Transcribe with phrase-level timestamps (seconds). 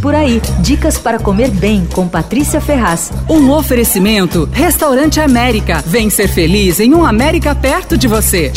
[0.00, 3.12] Por aí, dicas para comer bem com Patrícia Ferraz.
[3.28, 5.82] Um oferecimento Restaurante América.
[5.86, 8.50] Vem ser feliz em um América perto de você.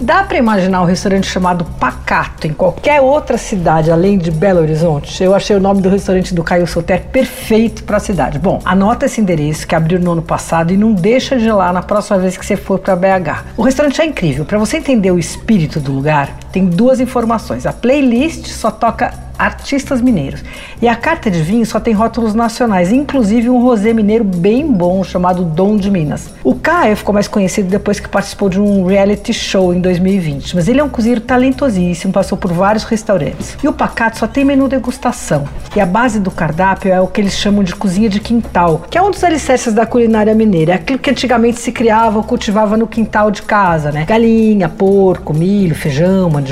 [0.00, 5.22] Dá para imaginar um restaurante chamado Pacato em qualquer outra cidade além de Belo Horizonte?
[5.22, 8.38] Eu achei o nome do restaurante do Caio Soter perfeito para a cidade.
[8.38, 11.72] Bom, anota esse endereço que abriu no ano passado e não deixa de ir lá
[11.72, 13.44] na próxima vez que você for para BH.
[13.56, 14.44] O restaurante é incrível.
[14.44, 17.66] Para você entender o espírito do lugar, tem duas informações.
[17.66, 20.42] A playlist só toca artistas mineiros.
[20.80, 25.02] E a carta de vinho só tem rótulos nacionais, inclusive um rosé mineiro bem bom
[25.04, 26.30] chamado Dom de Minas.
[26.42, 30.68] O Caio ficou mais conhecido depois que participou de um reality show em 2020, mas
[30.68, 33.56] ele é um cozinheiro talentosíssimo, passou por vários restaurantes.
[33.62, 35.46] E o Pacato só tem menu degustação.
[35.74, 38.96] E a base do cardápio é o que eles chamam de cozinha de quintal, que
[38.96, 40.72] é um dos alicerces da culinária mineira.
[40.72, 44.04] É aquilo que antigamente se criava ou cultivava no quintal de casa, né?
[44.06, 46.45] Galinha, porco, milho, feijão, mandioca.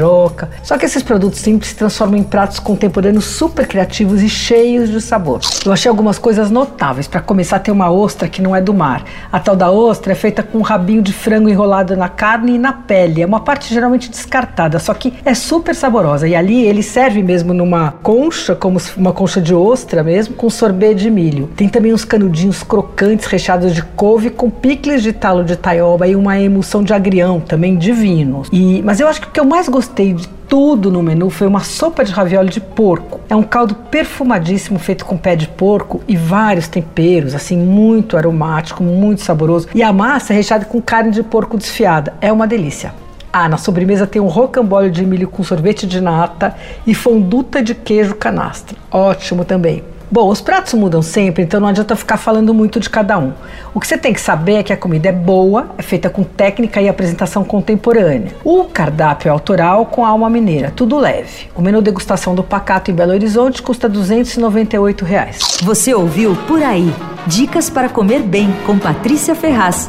[0.63, 5.01] Só que esses produtos simples se transformam em pratos contemporâneos super criativos e cheios de
[5.01, 5.41] sabor.
[5.65, 7.07] Eu achei algumas coisas notáveis.
[7.07, 9.05] Para começar, tem uma ostra que não é do mar.
[9.31, 12.59] A tal da ostra é feita com um rabinho de frango enrolado na carne e
[12.59, 13.23] na pele.
[13.23, 16.27] É uma parte geralmente descartada, só que é super saborosa.
[16.27, 20.95] E ali ele serve mesmo numa concha, como uma concha de ostra mesmo, com sorbet
[20.95, 21.49] de milho.
[21.57, 26.17] Tem também uns canudinhos crocantes recheados de couve com picles de talo de taioba e
[26.17, 28.49] uma emulsão de agrião, também divinos.
[28.53, 31.49] E, mas eu acho que o que eu mais gostei de tudo no menu foi
[31.49, 33.21] uma sopa de ravioli de porco.
[33.29, 38.85] É um caldo perfumadíssimo feito com pé de porco e vários temperos, assim, muito aromático,
[38.85, 39.67] muito saboroso.
[39.75, 42.15] E a massa é recheada com carne de porco desfiada.
[42.21, 42.95] É uma delícia.
[43.33, 46.55] Ah, na sobremesa tem um rocambole de milho com sorvete de nata
[46.87, 48.77] e fonduta de queijo canastra.
[48.93, 49.83] Ótimo também.
[50.15, 53.33] Bom, os pratos mudam sempre, então não adianta ficar falando muito de cada um.
[53.75, 56.23] O que você tem que saber é que a comida é boa, é feita com
[56.23, 58.31] técnica e apresentação contemporânea.
[58.45, 61.51] O cardápio é autoral com alma mineira, tudo leve.
[61.57, 65.59] O menu degustação do Pacato em Belo Horizonte custa 298 reais.
[65.65, 66.95] Você ouviu Por Aí.
[67.27, 69.89] Dicas para comer bem com Patrícia Ferraz.